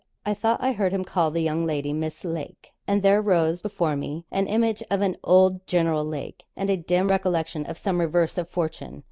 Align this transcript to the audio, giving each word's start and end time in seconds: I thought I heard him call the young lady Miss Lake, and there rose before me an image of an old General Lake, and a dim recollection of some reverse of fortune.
I 0.25 0.33
thought 0.33 0.63
I 0.63 0.71
heard 0.71 0.93
him 0.93 1.03
call 1.05 1.29
the 1.29 1.43
young 1.43 1.63
lady 1.67 1.93
Miss 1.93 2.25
Lake, 2.25 2.71
and 2.87 3.03
there 3.03 3.21
rose 3.21 3.61
before 3.61 3.95
me 3.95 4.25
an 4.31 4.47
image 4.47 4.81
of 4.89 5.01
an 5.01 5.15
old 5.23 5.67
General 5.67 6.03
Lake, 6.03 6.41
and 6.57 6.71
a 6.71 6.75
dim 6.77 7.07
recollection 7.09 7.67
of 7.67 7.77
some 7.77 7.99
reverse 7.99 8.35
of 8.39 8.49
fortune. 8.49 8.99